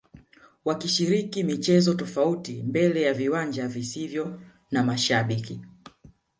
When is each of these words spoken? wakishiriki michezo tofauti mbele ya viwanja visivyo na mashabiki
wakishiriki 0.65 1.43
michezo 1.43 1.93
tofauti 1.93 2.63
mbele 2.63 3.01
ya 3.01 3.13
viwanja 3.13 3.67
visivyo 3.67 4.41
na 4.71 4.83
mashabiki 4.83 5.61